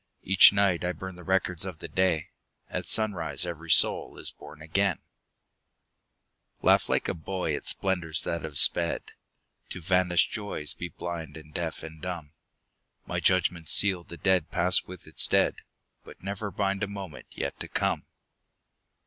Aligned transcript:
Each 0.23 0.51
night 0.51 0.83
I 0.83 0.93
burn 0.93 1.13
the 1.15 1.23
records 1.23 1.63
of 1.63 1.77
the 1.77 1.87
day,— 1.87 2.29
At 2.71 2.87
sunrise 2.87 3.45
every 3.45 3.69
soul 3.69 4.17
is 4.17 4.31
born 4.31 4.59
again! 4.63 4.97
Laugh 6.63 6.89
like 6.89 7.07
a 7.07 7.13
boy 7.13 7.55
at 7.55 7.65
splendors 7.67 8.23
that 8.23 8.41
have 8.41 8.57
sped, 8.57 9.11
To 9.69 9.79
vanished 9.79 10.31
joys 10.31 10.73
be 10.73 10.89
blind 10.89 11.37
and 11.37 11.53
deaf 11.53 11.83
and 11.83 12.01
dumb; 12.01 12.31
My 13.05 13.19
judgments 13.19 13.73
seal 13.73 14.03
the 14.03 14.17
dead 14.17 14.49
past 14.49 14.87
with 14.87 15.05
its 15.05 15.27
dead, 15.27 15.57
But 16.03 16.23
never 16.23 16.49
bind 16.49 16.81
a 16.81 16.87
moment 16.87 17.27
yet 17.29 17.59
to 17.59 17.67
come. 17.67 18.07